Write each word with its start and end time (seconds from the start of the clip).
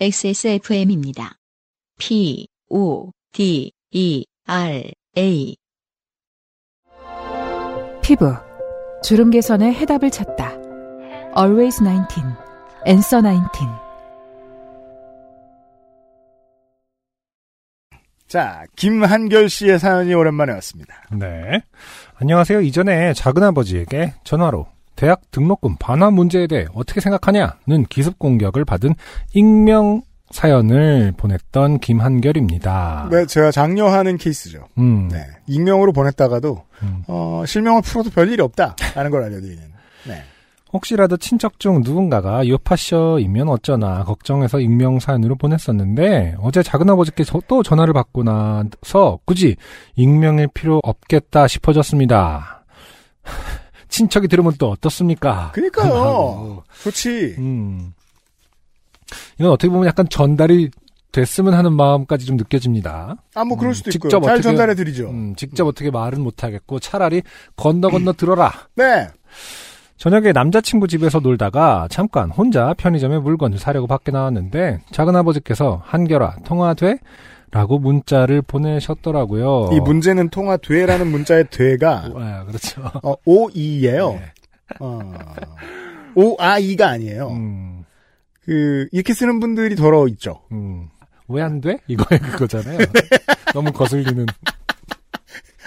XSFM입니다. 0.00 1.32
P, 1.98 2.46
O, 2.70 3.10
D, 3.32 3.72
E, 3.90 4.24
R, 4.46 4.92
A. 5.16 5.56
피부. 8.00 8.32
주름 9.02 9.30
개선의 9.30 9.74
해답을 9.74 10.10
찾다. 10.12 10.52
Always 11.36 11.78
19. 11.82 12.22
Answer 12.86 13.22
19. 13.22 13.66
자, 18.28 18.66
김한결 18.76 19.48
씨의 19.48 19.80
사연이 19.80 20.14
오랜만에 20.14 20.52
왔습니다. 20.52 20.94
네. 21.10 21.60
안녕하세요. 22.14 22.60
이전에 22.60 23.14
작은아버지에게 23.14 24.14
전화로 24.22 24.68
대학 24.98 25.20
등록금 25.30 25.76
반환 25.78 26.14
문제에 26.14 26.48
대해 26.48 26.66
어떻게 26.74 27.00
생각하냐는 27.00 27.86
기습 27.88 28.18
공격을 28.18 28.64
받은 28.64 28.94
익명 29.32 30.02
사연을 30.32 31.12
보냈던 31.16 31.78
김한결입니다. 31.78 33.08
네, 33.10 33.24
제가 33.26 33.52
장려하는 33.52 34.16
케이스죠. 34.18 34.64
음. 34.76 35.08
네. 35.08 35.24
익명으로 35.46 35.92
보냈다가도, 35.92 36.64
음. 36.82 37.04
어, 37.06 37.44
실명을 37.46 37.82
풀어도 37.82 38.10
별일이 38.10 38.42
없다라는 38.42 39.12
걸 39.12 39.22
알려드리는. 39.22 39.62
네. 40.08 40.22
혹시라도 40.72 41.16
친척 41.16 41.60
중 41.60 41.80
누군가가 41.82 42.46
요파셔이면 42.46 43.48
어쩌나 43.48 44.02
걱정해서 44.02 44.58
익명 44.58 44.98
사연으로 44.98 45.36
보냈었는데 45.36 46.34
어제 46.40 46.62
작은아버지께 46.64 47.22
저- 47.24 47.40
또 47.46 47.62
전화를 47.62 47.94
받고 47.94 48.24
나서 48.24 49.18
굳이 49.24 49.54
익명일 49.94 50.48
필요 50.48 50.80
없겠다 50.82 51.46
싶어졌습니다. 51.46 52.57
친척이 53.98 54.28
들으면 54.28 54.52
또 54.58 54.70
어떻습니까? 54.70 55.50
그니까요. 55.52 56.62
좋지. 56.84 57.34
음. 57.38 57.92
이건 59.40 59.52
어떻게 59.52 59.68
보면 59.70 59.86
약간 59.88 60.08
전달이 60.08 60.70
됐으면 61.10 61.54
하는 61.54 61.72
마음까지 61.72 62.26
좀 62.26 62.36
느껴집니다. 62.36 63.16
아, 63.34 63.44
뭐 63.44 63.56
그럴 63.56 63.70
음, 63.70 63.74
수도 63.74 63.90
직접 63.90 64.08
있고요. 64.18 64.20
잘 64.28 64.34
어떻게- 64.34 64.42
전달해 64.42 64.74
드리죠. 64.74 65.08
음, 65.10 65.34
직접 65.36 65.66
어떻게 65.66 65.90
말은 65.90 66.20
못 66.20 66.44
하겠고 66.44 66.78
차라리 66.78 67.22
건너 67.56 67.88
건너 67.88 68.12
들어라. 68.12 68.52
네. 68.76 69.08
저녁에 69.96 70.30
남자친구 70.32 70.86
집에서 70.86 71.18
놀다가 71.18 71.88
잠깐 71.90 72.30
혼자 72.30 72.72
편의점에 72.74 73.18
물건을 73.18 73.58
사려고 73.58 73.88
밖에 73.88 74.12
나왔는데 74.12 74.80
작은 74.92 75.16
아버지께서 75.16 75.82
한결아 75.84 76.36
통화돼? 76.44 76.98
라고 77.50 77.78
문자를 77.78 78.42
보내셨더라고요. 78.42 79.70
이 79.72 79.80
문제는 79.80 80.28
통화돼라는 80.30 81.06
문자의 81.10 81.48
돼가, 81.50 82.10
아, 82.14 82.44
그렇죠. 82.44 82.82
어, 83.02 83.14
O-E예요. 83.24 84.12
네. 84.12 84.32
어, 84.80 85.00
O-I-E가 86.14 86.88
아니에요. 86.88 87.28
음, 87.30 87.84
그, 88.44 88.86
이렇게 88.92 89.14
쓰는 89.14 89.40
분들이 89.40 89.76
더러 89.76 90.06
있죠. 90.08 90.42
음. 90.52 90.88
왜 91.30 91.42
안 91.42 91.60
돼? 91.60 91.76
이거에 91.86 92.18
그거잖아요. 92.18 92.78
너무 93.52 93.70
거슬리는. 93.72 94.24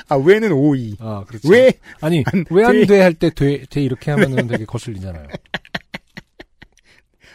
아, 0.09 0.15
왜는 0.15 0.51
O-E. 0.51 0.97
아, 0.99 1.23
그렇죠. 1.27 1.49
왜? 1.49 1.73
아니, 2.01 2.23
안왜안 2.49 2.71
돼? 2.81 2.85
돼? 2.85 3.01
할 3.01 3.13
때 3.13 3.29
돼, 3.29 3.63
돼 3.69 3.81
이렇게 3.81 4.09
하면은 4.11 4.47
되게 4.47 4.65
거슬리잖아요. 4.65 5.27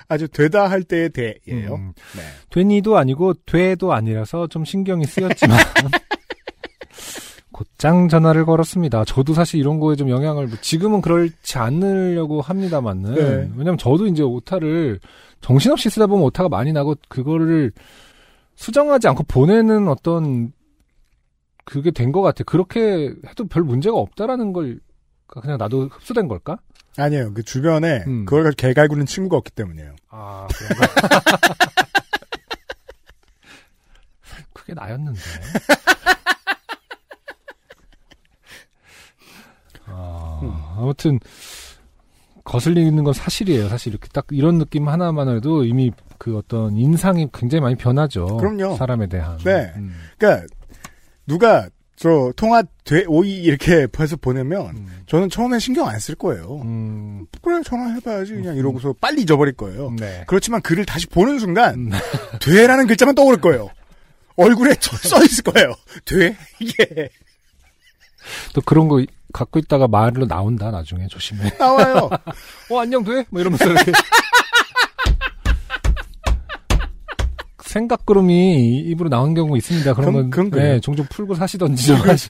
아주 0.08 0.28
되다 0.28 0.68
할 0.70 0.82
때의 0.82 1.10
대예요. 1.10 1.74
음. 1.74 1.92
네. 2.16 2.22
되니도 2.50 2.96
아니고 2.96 3.34
돼도 3.46 3.92
아니라서 3.92 4.46
좀 4.46 4.64
신경이 4.64 5.04
쓰였지만 5.04 5.58
곧장 7.52 8.08
전화를 8.08 8.44
걸었습니다. 8.44 9.04
저도 9.04 9.32
사실 9.34 9.58
이런 9.58 9.80
거에 9.80 9.96
좀 9.96 10.10
영향을 10.10 10.46
뭐 10.46 10.58
지금은 10.60 11.00
그렇지 11.00 11.58
않으려고 11.58 12.40
합니다만은 12.42 13.14
네. 13.14 13.50
왜냐면 13.56 13.78
저도 13.78 14.06
이제 14.06 14.22
오타를 14.22 15.00
정신없이 15.40 15.88
쓰다 15.88 16.06
보면 16.06 16.24
오타가 16.26 16.48
많이 16.48 16.72
나고 16.72 16.96
그거를 17.08 17.72
수정하지 18.56 19.08
않고 19.08 19.24
보내는 19.24 19.88
어떤 19.88 20.52
그게 21.64 21.90
된 21.90 22.12
것 22.12 22.20
같아요. 22.22 22.44
그렇게 22.46 23.12
해도 23.28 23.46
별 23.48 23.62
문제가 23.64 23.96
없다라는 23.96 24.52
걸 24.52 24.78
그냥 25.40 25.58
나도 25.58 25.88
흡수된 25.88 26.28
걸까? 26.28 26.58
아니에요. 26.96 27.34
그 27.34 27.42
주변에 27.42 28.04
음. 28.06 28.24
그걸 28.24 28.44
가지고 28.44 28.56
개갈구는 28.60 29.06
친구가 29.06 29.36
없기 29.36 29.50
때문이에요. 29.52 29.94
아, 30.08 30.46
그런가? 30.50 30.86
그게 34.52 34.74
나였는데. 34.74 35.20
아, 39.86 40.74
아무튼, 40.78 41.20
거슬리는 42.44 43.02
건 43.04 43.12
사실이에요. 43.12 43.68
사실 43.68 43.92
이렇게 43.92 44.08
딱 44.12 44.26
이런 44.30 44.58
느낌 44.58 44.88
하나만 44.88 45.28
해도 45.28 45.64
이미 45.64 45.92
그 46.16 46.38
어떤 46.38 46.76
인상이 46.76 47.28
굉장히 47.34 47.60
많이 47.60 47.74
변하죠. 47.74 48.36
그럼요. 48.38 48.76
사람에 48.76 49.08
대한. 49.08 49.36
네. 49.38 49.72
음, 49.76 49.94
그러니까 50.16 50.46
누가 51.26 51.68
저 51.96 52.30
통화 52.36 52.62
돼 52.84 53.04
오이 53.06 53.30
이렇게 53.42 53.86
해서 53.98 54.16
보내면 54.16 54.66
음, 54.76 55.02
저는 55.06 55.30
처음에 55.30 55.58
신경 55.58 55.88
안 55.88 55.98
쓸 55.98 56.14
거예요. 56.14 56.60
음, 56.62 57.26
그래 57.42 57.62
전화해봐야지 57.64 58.34
그냥 58.34 58.56
이러고서 58.56 58.94
빨리 59.00 59.22
잊어버릴 59.22 59.54
거예요. 59.54 59.90
네. 59.98 60.24
그렇지만 60.26 60.60
글을 60.60 60.84
다시 60.84 61.06
보는 61.06 61.38
순간 61.38 61.74
음. 61.74 61.90
돼라는 62.42 62.86
글자만 62.86 63.14
떠오를 63.14 63.40
거예요. 63.40 63.70
얼굴에 64.36 64.74
저- 64.78 64.96
써 64.98 65.24
있을 65.24 65.42
거예요. 65.44 65.74
돼 66.04 66.36
이게 66.60 67.08
또 68.54 68.60
그런 68.60 68.88
거 68.88 69.02
갖고 69.32 69.58
있다가 69.58 69.88
말로 69.88 70.26
나온다, 70.26 70.70
나중에 70.70 71.06
조심해. 71.08 71.50
나와요. 71.58 72.10
어, 72.70 72.80
안녕, 72.80 73.04
돼? 73.04 73.24
뭐 73.30 73.40
이러면서 73.40 73.64
이렇게. 73.66 73.92
생각구름이 77.80 78.78
입으로 78.80 79.08
나온 79.08 79.34
경우 79.34 79.56
있습니다. 79.56 79.94
그런 79.94 80.12
그럼- 80.12 80.30
건, 80.30 80.50
그럼. 80.50 80.62
네, 80.64 80.80
종종 80.80 81.04
풀고 81.10 81.34
사시던지 81.34 81.86
좀 81.86 81.96
하시. 81.98 82.28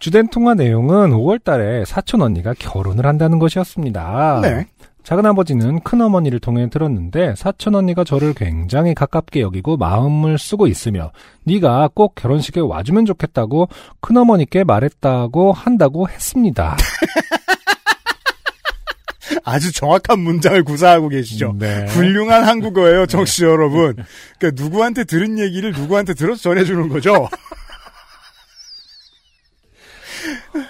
주된 0.00 0.28
통화 0.28 0.54
내용은 0.54 1.10
5월 1.10 1.42
달에 1.42 1.84
사촌 1.84 2.22
언니가 2.22 2.54
결혼을 2.58 3.06
한다는 3.06 3.38
것이었습니다. 3.38 4.40
네. 4.42 4.66
작은 5.04 5.26
아버지는 5.26 5.80
큰 5.80 6.00
어머니를 6.00 6.38
통해 6.40 6.68
들었는데 6.70 7.34
사촌 7.36 7.74
언니가 7.74 8.04
저를 8.04 8.34
굉장히 8.34 8.94
가깝게 8.94 9.40
여기고 9.40 9.76
마음을 9.76 10.38
쓰고 10.38 10.66
있으며 10.68 11.10
네가 11.44 11.90
꼭 11.94 12.14
결혼식에 12.14 12.60
와주면 12.60 13.06
좋겠다고 13.06 13.68
큰 14.00 14.16
어머니께 14.16 14.62
말했다고 14.64 15.52
한다고 15.52 16.08
했습니다. 16.08 16.76
아주 19.44 19.72
정확한 19.72 20.18
문장을 20.20 20.62
구사하고 20.64 21.08
계시죠. 21.08 21.54
네. 21.58 21.86
훌륭한 21.88 22.44
한국어예요, 22.44 23.06
정치 23.06 23.44
여러분. 23.44 23.96
그러니까 24.38 24.62
누구한테 24.62 25.04
들은 25.04 25.38
얘기를 25.38 25.72
누구한테 25.72 26.14
들어서 26.14 26.40
전해주는 26.42 26.88
거죠. 26.88 27.28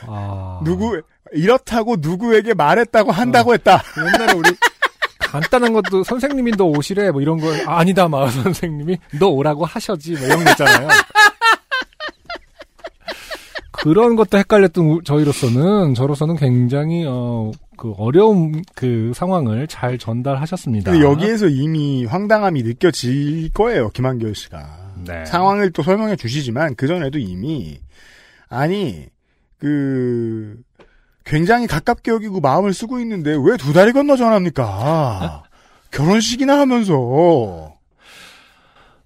아, 0.07 0.61
누구 0.65 1.01
이렇다고 1.33 1.97
누구에게 1.99 2.55
말했다고 2.55 3.11
한다고 3.13 3.55
했다. 3.55 3.83
옛날에 3.99 4.33
우리 4.35 4.51
간단한 5.19 5.73
것도 5.73 6.05
선생님이 6.05 6.53
너 6.53 6.65
오시래 6.65 7.11
뭐 7.11 7.21
이런 7.23 7.39
거 7.41 7.49
아, 7.67 7.79
아니다 7.79 8.07
마 8.09 8.29
선생님이 8.31 8.99
너 9.19 9.29
오라고 9.29 9.65
하셔지 9.65 10.13
뭐 10.13 10.27
이런 10.27 10.45
거 10.45 10.51
있잖아요. 10.51 10.89
그런 13.71 14.15
것도 14.15 14.39
헷갈렸던 14.39 14.85
우- 14.87 15.03
저희로서는 15.03 15.95
저로서는 15.95 16.37
굉장히 16.37 17.05
어 17.09 17.51
그 17.83 17.95
어려운 17.99 18.63
그 18.77 19.11
상황을 19.13 19.67
잘 19.67 19.99
전달하셨습니다. 19.99 20.93
근데 20.93 21.05
여기에서 21.05 21.49
이미 21.49 22.05
황당함이 22.05 22.63
느껴질 22.63 23.51
거예요, 23.53 23.89
김한결 23.91 24.37
씨가. 24.37 24.93
네. 25.05 25.25
상황을 25.25 25.73
또 25.73 25.83
설명해 25.83 26.15
주시지만 26.15 26.77
그 26.77 26.87
전에도 26.87 27.19
이미 27.19 27.81
아니 28.49 29.07
그 29.59 30.61
굉장히 31.25 31.67
가깝게 31.67 32.13
여기고 32.13 32.39
마음을 32.39 32.73
쓰고 32.73 33.01
있는데 33.01 33.33
왜 33.33 33.57
두 33.57 33.73
다리 33.73 33.91
건너 33.93 34.15
전합니까? 34.17 35.43
결혼식이나 35.91 36.61
하면서 36.61 37.73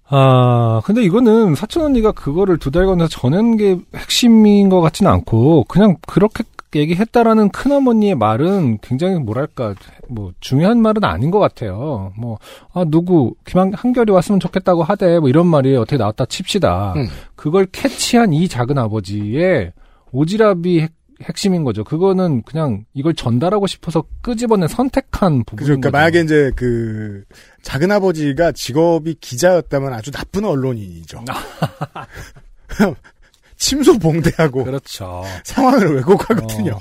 아, 0.09 0.81
근데 0.85 1.01
이거는 1.03 1.55
사촌 1.55 1.83
언니가 1.83 2.11
그거를 2.11 2.59
두 2.59 2.69
달 2.69 2.85
건너서 2.85 3.09
전한 3.09 3.57
게 3.57 3.77
핵심인 3.95 4.69
것 4.69 4.81
같지는 4.81 5.11
않고, 5.11 5.63
그냥 5.65 5.97
그렇게 6.07 6.43
얘기했다라는 6.77 7.49
큰어머니의 7.49 8.15
말은 8.15 8.79
굉장히 8.81 9.19
뭐랄까, 9.19 9.75
뭐, 10.07 10.31
중요한 10.39 10.81
말은 10.81 11.03
아닌 11.03 11.31
것 11.31 11.39
같아요. 11.39 12.13
뭐, 12.17 12.37
아, 12.73 12.85
누구, 12.87 13.35
김한, 13.45 13.73
한결이 13.73 14.11
왔으면 14.11 14.39
좋겠다고 14.39 14.83
하대, 14.83 15.19
뭐 15.19 15.29
이런 15.29 15.47
말이 15.47 15.75
어떻게 15.75 15.97
나왔다 15.97 16.25
칩시다. 16.25 16.93
음. 16.95 17.07
그걸 17.35 17.65
캐치한 17.65 18.33
이 18.33 18.47
작은 18.47 18.77
아버지의 18.77 19.73
오지랖이 20.13 20.81
핵, 20.81 20.93
핵심인 21.23 21.63
거죠. 21.63 21.83
그거는 21.83 22.43
그냥 22.43 22.85
이걸 22.93 23.13
전달하고 23.15 23.65
싶어서 23.67 24.03
끄집어내 24.21 24.67
선택한 24.67 25.43
그죠. 25.45 25.65
그러니까 25.65 25.89
거죠. 25.89 25.97
만약에 25.97 26.21
이제 26.21 26.51
그 26.55 27.23
작은 27.63 27.91
아버지가 27.91 28.51
직업이 28.51 29.15
기자였다면 29.19 29.93
아주 29.93 30.11
나쁜 30.11 30.45
언론인이죠. 30.45 31.23
침소봉대하고 33.57 34.63
그렇죠. 34.63 35.23
상황을 35.43 35.95
왜곡하거든요. 35.95 36.73
어. 36.73 36.79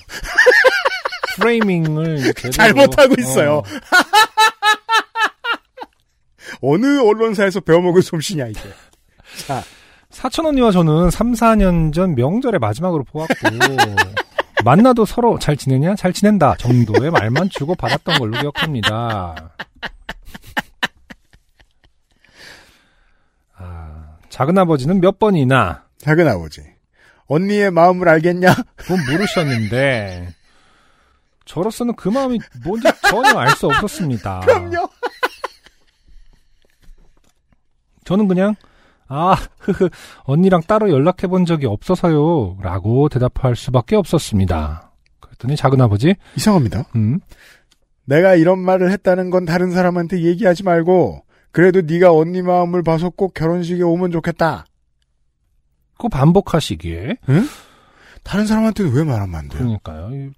프레이밍을 1.37 2.35
제대로, 2.35 2.51
잘못하고 2.53 3.15
있어요. 3.19 3.59
어. 3.59 3.63
어느 6.63 7.01
언론사에서 7.01 7.61
배워먹은 7.61 8.01
솜씨냐 8.03 8.47
이게. 8.47 8.61
자, 9.47 9.63
사촌 10.11 10.47
언니와 10.47 10.71
저는 10.71 11.11
3, 11.11 11.33
4년 11.33 11.93
전 11.93 12.15
명절에 12.15 12.59
마지막으로 12.59 13.05
보았고 13.05 13.35
만나도 14.65 15.05
서로 15.05 15.39
잘 15.39 15.57
지내냐? 15.57 15.95
잘 15.97 16.13
지낸다 16.13 16.57
정도의 16.57 17.11
말만 17.11 17.51
주고 17.51 17.75
받았던 17.75 18.19
걸로 18.19 18.41
기억합니다. 18.41 19.53
아, 23.57 24.17
작은 24.31 24.57
아버지는 24.57 25.01
몇 25.01 25.19
번이나 25.19 25.86
작은 25.99 26.27
아버지. 26.29 26.63
언니의 27.27 27.71
마음을 27.71 28.09
알겠냐? 28.09 28.55
그건 28.77 28.99
모르셨는데 29.11 30.29
저로서는 31.45 31.95
그 31.97 32.09
마음이 32.09 32.39
뭔지 32.65 32.89
전혀 33.09 33.37
알 33.39 33.51
수 33.51 33.67
없었습니다. 33.67 34.41
그럼요. 34.47 34.89
저는 38.05 38.29
그냥 38.29 38.55
아, 39.09 39.37
흐흐, 39.61 39.89
언니랑 40.25 40.63
따로 40.67 40.91
연락해 40.91 41.27
본 41.29 41.45
적이 41.45 41.67
없어서요. 41.67 42.59
라고 42.61 43.09
대답할 43.09 43.55
수밖에 43.57 43.95
없었습니다. 43.97 44.93
그랬더니 45.21 45.57
작은아버지, 45.57 46.15
이상합니다. 46.37 46.85
음, 46.97 47.21
내가 48.05 48.35
이런 48.35 48.59
말을 48.59 48.91
했다는 48.93 49.31
건 49.31 49.45
다른 49.45 49.71
사람한테 49.71 50.23
얘기하지 50.23 50.65
말고 50.65 51.23
그래도 51.53 51.81
네가 51.83 52.13
언니 52.13 52.43
마음을 52.43 52.83
봐서 52.83 53.11
꼭 53.11 53.33
결혼식에 53.35 53.83
오면 53.83 54.11
좋겠다. 54.13 54.67
그거 55.97 56.09
반복하시기에. 56.09 57.17
다른 58.23 58.47
사람한테는 58.47 58.93
왜 58.93 59.05
말하면 59.05 59.35
안 59.35 59.49
돼요? 59.49 59.59
그러니까요. 59.61 60.11
이- 60.15 60.31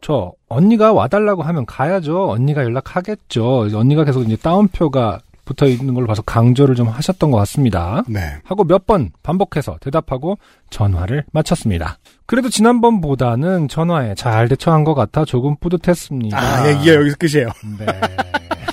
저, 0.00 0.32
언니가 0.48 0.92
와달라고 0.92 1.42
하면 1.42 1.64
가야죠. 1.66 2.30
언니가 2.30 2.62
연락하겠죠. 2.62 3.68
언니가 3.74 4.04
계속 4.04 4.22
이제 4.22 4.36
따옴표가 4.36 5.20
붙어 5.46 5.66
있는 5.66 5.92
걸로 5.94 6.06
봐서 6.06 6.22
강조를 6.22 6.74
좀 6.74 6.88
하셨던 6.88 7.30
것 7.30 7.36
같습니다. 7.38 8.02
네. 8.08 8.20
하고 8.44 8.64
몇 8.64 8.86
번 8.86 9.10
반복해서 9.22 9.76
대답하고 9.80 10.38
전화를 10.70 11.24
마쳤습니다. 11.32 11.98
그래도 12.26 12.48
지난번보다는 12.48 13.68
전화에 13.68 14.14
잘 14.14 14.48
대처한 14.48 14.84
것 14.84 14.94
같아 14.94 15.24
조금 15.26 15.54
뿌듯했습니다. 15.56 16.38
아, 16.38 16.68
얘기가 16.70 16.94
여기서 16.96 17.16
끝이에요. 17.18 17.48
네. 17.78 17.86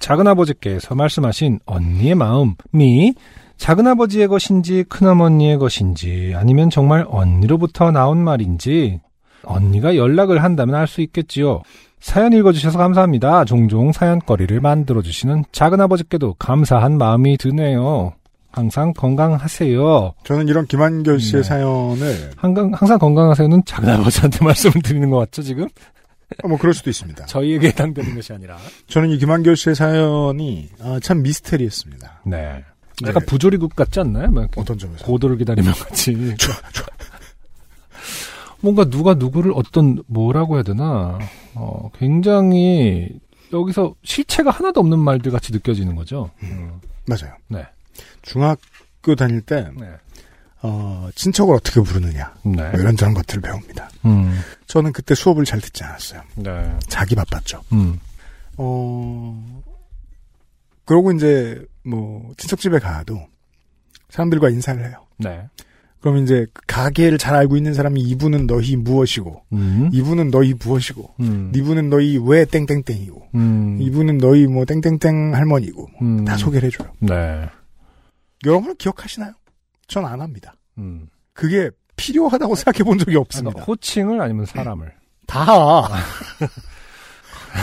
작은아버지께서 0.00 0.94
말씀하신 0.94 1.60
언니의 1.66 2.14
마음이 2.14 3.14
작은아버지의 3.56 4.28
것인지 4.28 4.84
큰어머니의 4.88 5.58
것인지 5.58 6.32
아니면 6.36 6.70
정말 6.70 7.04
언니로부터 7.08 7.90
나온 7.90 8.18
말인지 8.18 9.00
언니가 9.44 9.96
연락을 9.96 10.42
한다면 10.42 10.74
알 10.74 10.86
수 10.86 11.00
있겠지요. 11.00 11.62
사연 12.00 12.32
읽어주셔서 12.34 12.76
감사합니다. 12.78 13.46
종종 13.46 13.90
사연거리를 13.92 14.60
만들어주시는 14.60 15.44
작은아버지께도 15.52 16.34
감사한 16.34 16.98
마음이 16.98 17.38
드네요. 17.38 18.12
항상 18.52 18.92
건강하세요. 18.92 20.14
저는 20.24 20.48
이런 20.48 20.66
김한결 20.66 21.18
씨의 21.18 21.42
네. 21.42 21.48
사연을 21.48 22.30
항상, 22.36 22.70
항상 22.74 22.98
건강하세요는 22.98 23.62
작은아버지한테 23.64 24.38
말씀을 24.44 24.82
드리는 24.82 25.10
것 25.10 25.16
같죠, 25.18 25.42
지금? 25.42 25.66
어, 26.42 26.48
뭐 26.48 26.58
그럴 26.58 26.72
수도 26.74 26.90
있습니다. 26.90 27.26
저희에게 27.26 27.68
해당되는 27.68 28.14
것이 28.14 28.32
아니라. 28.32 28.56
저는 28.88 29.10
이 29.10 29.18
김한결 29.18 29.56
씨의 29.56 29.74
사연이 29.74 30.68
아, 30.80 31.00
참 31.02 31.22
미스테리했습니다. 31.22 32.22
네. 32.26 32.62
네. 33.02 33.08
약간 33.08 33.24
부조리국 33.26 33.74
같지 33.74 34.00
않나요? 34.00 34.30
막 34.30 34.42
이렇게 34.42 34.60
어떤 34.60 34.78
점에서? 34.78 35.04
고도를 35.04 35.38
기다리면 35.38 35.72
같이. 35.74 36.14
뭔가 38.60 38.84
누가 38.84 39.14
누구를 39.14 39.52
어떤 39.54 40.02
뭐라고 40.06 40.54
해야 40.54 40.62
되나? 40.62 41.18
어, 41.54 41.90
굉장히 41.98 43.08
여기서 43.52 43.94
실체가 44.04 44.50
하나도 44.50 44.80
없는 44.80 44.98
말들 44.98 45.30
같이 45.30 45.52
느껴지는 45.52 45.94
거죠. 45.96 46.30
음. 46.42 46.80
맞아요. 47.06 47.34
네. 47.48 47.66
중학교 48.22 49.14
다닐 49.16 49.40
때 49.42 49.68
네. 49.78 49.86
어, 50.62 51.10
친척을 51.14 51.54
어떻게 51.54 51.80
부르느냐 51.82 52.32
네. 52.42 52.70
뭐 52.70 52.80
이런 52.80 52.96
저런 52.96 53.12
것들을 53.12 53.42
배웁니다. 53.42 53.90
음. 54.06 54.40
저는 54.66 54.92
그때 54.92 55.14
수업을 55.14 55.44
잘 55.44 55.60
듣지 55.60 55.84
않았어요. 55.84 56.22
네. 56.36 56.78
자기 56.88 57.14
바빴죠. 57.14 57.60
음. 57.72 58.00
어, 58.56 59.62
그러고 60.86 61.12
이제, 61.12 61.62
뭐, 61.84 62.32
친척집에 62.36 62.78
가도 62.78 63.20
사람들과 64.10 64.48
인사를 64.50 64.84
해요. 64.84 65.06
네. 65.18 65.48
그럼 66.00 66.18
이제 66.18 66.46
그 66.52 66.60
가게를 66.66 67.16
잘 67.16 67.34
알고 67.34 67.56
있는 67.56 67.72
사람이 67.72 68.00
이분은 68.00 68.46
너희 68.46 68.76
무엇이고, 68.76 69.42
음. 69.54 69.88
이분은 69.92 70.30
너희 70.30 70.52
무엇이고, 70.52 71.14
음. 71.20 71.50
이분은 71.54 71.88
너희 71.88 72.18
왜 72.22 72.44
땡땡땡이고, 72.44 73.28
음. 73.34 73.78
이분은 73.80 74.18
너희 74.18 74.46
뭐 74.46 74.64
땡땡땡 74.66 75.34
할머니고, 75.34 75.88
음. 76.02 76.24
다 76.26 76.36
소개를 76.36 76.66
해줘요. 76.70 76.90
네. 77.00 77.48
걸 78.42 78.74
기억하시나요? 78.74 79.32
전 79.86 80.04
안 80.04 80.20
합니다. 80.20 80.54
음. 80.76 81.08
그게 81.32 81.70
필요하다고 81.96 82.54
생각해 82.54 82.84
본 82.84 82.98
적이 82.98 83.16
없습니다. 83.16 83.62
호칭을 83.62 84.20
아니면 84.20 84.44
사람을. 84.44 84.92
다. 85.26 85.88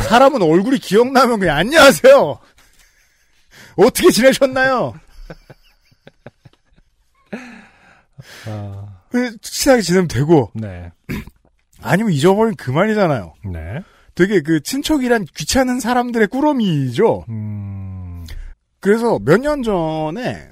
사람은 0.08 0.42
얼굴이 0.42 0.80
기억나면 0.80 1.40
그냥 1.40 1.58
안녕하세요. 1.58 2.40
어떻게 3.78 4.10
지내셨나요? 4.12 4.94
아, 8.48 9.02
그 9.10 9.38
친하게 9.42 9.82
지내면 9.82 10.08
되고 10.08 10.52
네. 10.54 10.92
아니면 11.82 12.12
잊어버리면 12.12 12.56
그만이잖아요. 12.56 13.34
네. 13.52 13.82
되게 14.16 14.42
그 14.42 14.62
친척이란 14.62 15.26
귀찮은 15.36 15.80
사람들의 15.80 16.28
꾸러미죠. 16.28 17.26
음. 17.30 18.26
그래서 18.80 19.20
몇 19.24 19.38
년 19.40 19.64
전에 19.64 20.50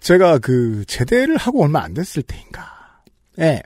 제가 0.00 0.38
그 0.38 0.84
제대를 0.86 1.36
하고 1.36 1.62
얼마 1.64 1.82
안 1.82 1.94
됐을 1.94 2.22
때인가. 2.22 3.00
예. 3.38 3.62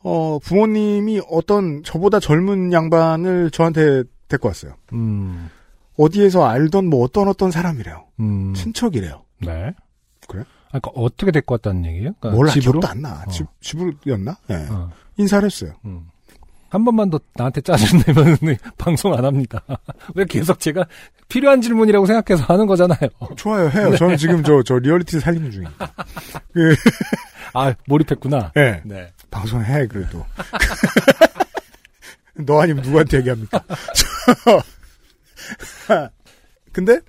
어, 0.00 0.38
부모님이 0.38 1.20
어떤 1.28 1.82
저보다 1.82 2.20
젊은 2.20 2.72
양반을 2.72 3.50
저한테 3.50 4.04
데리고 4.28 4.48
왔어요. 4.48 4.76
음. 4.92 5.50
어디에서 5.98 6.44
알던 6.46 6.86
뭐 6.88 7.04
어떤 7.04 7.28
어떤 7.28 7.50
사람이래요. 7.50 8.04
음. 8.20 8.52
친척이래요. 8.54 9.22
네. 9.40 9.72
그래? 10.28 10.42
아, 10.72 10.78
그러니까 10.80 10.90
어떻게 10.94 11.30
데리고 11.30 11.54
왔다는 11.54 11.84
얘기예요? 11.86 12.12
그러니까 12.20 12.30
몰라 12.36 12.52
집으로? 12.52 12.72
기억도 12.80 12.88
안 12.88 13.02
나. 13.02 13.22
어. 13.26 13.30
집 13.30 13.46
집으로였나? 13.60 14.36
예. 14.50 14.54
어. 14.70 14.90
인사를 15.16 15.46
했어요. 15.46 15.72
음. 15.84 16.06
한 16.68 16.84
번만 16.84 17.08
더 17.08 17.18
나한테 17.36 17.60
짜증 17.60 18.00
내면 18.06 18.36
방송 18.76 19.14
안 19.14 19.24
합니다. 19.24 19.62
왜 20.14 20.24
계속 20.26 20.58
제가 20.58 20.84
필요한 21.28 21.60
질문이라고 21.62 22.04
생각해서 22.06 22.44
하는 22.52 22.66
거잖아요. 22.66 23.08
좋아요, 23.36 23.68
해요. 23.70 23.96
저는 23.96 24.16
지금 24.16 24.42
저 24.42 24.62
저 24.64 24.76
리얼리티 24.78 25.20
살리는 25.20 25.50
중이니까. 25.50 25.92
그, 26.52 26.74
아, 27.54 27.72
몰입했구나. 27.86 28.52
예. 28.56 28.82
네. 28.84 29.12
방송 29.30 29.64
해 29.64 29.86
그래도. 29.86 30.24
너 32.34 32.60
아니면 32.60 32.82
누구한테 32.84 33.18
얘기합니까? 33.18 33.60
저- 35.86 36.10
근데 36.72 37.00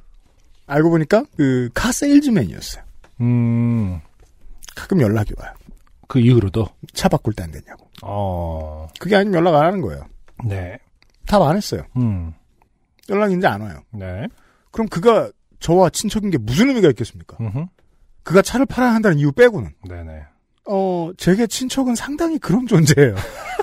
알고 0.65 0.89
보니까 0.89 1.24
그 1.36 1.70
카 1.74 1.91
세일즈맨이었어요. 1.91 2.84
음, 3.22 4.00
가끔 4.75 5.01
연락이 5.01 5.34
와요. 5.38 5.53
그 6.08 6.20
이후로도. 6.20 6.67
차 6.94 7.10
바꿀 7.10 7.34
때 7.34 7.44
안 7.44 7.51
됐냐고. 7.51 7.89
어, 8.03 8.88
그게 9.00 9.15
아니면 9.15 9.39
연락 9.39 9.56
안 9.60 9.65
하는 9.65 9.82
거예요. 9.82 10.06
네. 10.46 10.77
답 11.25 11.41
안 11.41 11.58
했어요. 11.58 11.84
음, 11.98 12.34
연락이 13.10 13.36
이제 13.36 13.48
안 13.48 13.62
와요. 13.62 13.82
네. 13.91 14.27
그럼 14.72 14.88
그가 14.88 15.29
저와 15.60 15.89
친척인 15.89 16.29
게 16.29 16.38
무슨 16.38 16.70
의미가 16.70 16.89
있겠습니까? 16.89 17.36
음흠. 17.41 17.65
그가 18.24 18.41
차를 18.41 18.65
팔아야 18.65 18.94
한다는 18.94 19.17
이유 19.20 19.32
빼고는. 19.32 19.72
네네. 19.89 20.24
어, 20.70 21.12
제게 21.17 21.48
친척은 21.48 21.96
상당히 21.96 22.38
그런 22.39 22.67
존재예요. 22.67 23.15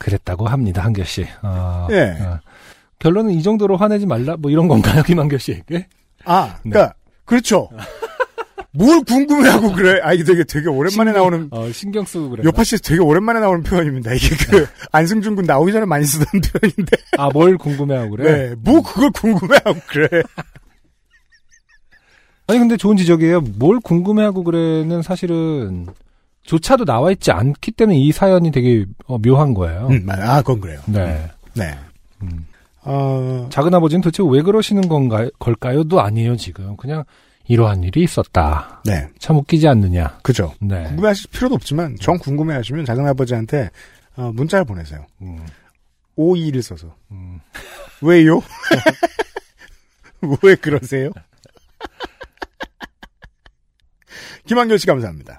그랬다고 0.00 0.48
합니다, 0.48 0.82
한결 0.82 1.04
씨. 1.04 1.26
아, 1.42 1.86
예. 1.90 2.16
아. 2.20 2.40
결론은 2.98 3.32
이 3.32 3.42
정도로 3.42 3.76
화내지 3.76 4.06
말라, 4.06 4.36
뭐 4.36 4.50
이런 4.50 4.66
건가요, 4.66 5.02
김한결 5.06 5.38
씨에게? 5.38 5.86
아, 6.24 6.56
그러니까 6.62 6.94
그렇죠. 7.24 7.68
뭘 8.72 9.02
궁금해하고 9.04 9.72
그래? 9.72 10.00
아, 10.02 10.12
이게 10.12 10.24
되게 10.24 10.44
되게 10.44 10.68
오랜만에 10.68 11.12
나오는 11.12 11.48
어, 11.50 11.70
신경 11.72 12.04
쓰고 12.04 12.30
그래. 12.30 12.42
요파 12.44 12.64
씨에서 12.64 12.82
되게 12.82 13.00
오랜만에 13.00 13.40
나오는 13.40 13.62
표현입니다. 13.62 14.12
이게 14.14 14.36
그 14.48 14.66
안승준 14.92 15.36
군 15.36 15.44
나오기 15.44 15.72
전에 15.72 15.84
많이 15.86 16.04
쓰던 16.04 16.26
표현인데. 16.40 16.96
아, 17.18 17.28
뭘 17.30 17.58
궁금해하고 17.58 18.10
그래? 18.16 18.32
네, 18.50 18.54
뭐 18.58 18.82
그걸 18.82 19.10
궁금해하고 19.10 19.80
그래. 19.86 20.22
아니 22.46 22.58
근데 22.58 22.76
좋은 22.76 22.96
지적이에요. 22.96 23.40
뭘 23.58 23.80
궁금해하고 23.80 24.44
그래는 24.44 25.02
사실은 25.02 25.86
조차도 26.44 26.84
나와 26.84 27.10
있지 27.12 27.30
않기 27.30 27.72
때문에 27.72 27.98
이 27.98 28.12
사연이 28.12 28.50
되게 28.50 28.86
어, 29.06 29.18
묘한 29.18 29.54
거예요. 29.54 29.88
음, 29.88 30.04
맞- 30.06 30.20
아, 30.20 30.38
그건 30.42 30.60
그래요. 30.60 30.80
네. 30.86 31.28
네. 31.54 31.76
음. 32.22 32.46
어, 32.82 33.48
작은 33.52 33.74
아버지는 33.74 34.00
도대체 34.00 34.22
왜 34.28 34.42
그러시는 34.42 34.88
건가요? 34.88 35.28
걸까요?도 35.38 36.00
아니에요 36.00 36.36
지금. 36.36 36.76
그냥 36.76 37.04
이러한 37.46 37.82
일이 37.84 38.02
있었다. 38.02 38.80
네, 38.86 39.08
참 39.18 39.36
웃기지 39.36 39.68
않느냐. 39.68 40.18
그죠. 40.22 40.54
네. 40.60 40.84
궁금해하실 40.84 41.30
필요도 41.30 41.54
없지만 41.56 41.96
정 42.00 42.16
궁금해하시면 42.18 42.84
작은 42.84 43.06
아버지한테 43.06 43.70
어, 44.16 44.30
문자를 44.34 44.64
보내세요. 44.64 45.04
음. 45.22 45.38
OE를 46.16 46.62
써서. 46.62 46.94
음. 47.10 47.40
왜요? 48.02 48.42
왜 50.42 50.54
그러세요? 50.54 51.10
김한결 54.46 54.78
씨 54.78 54.86
감사합니다. 54.86 55.38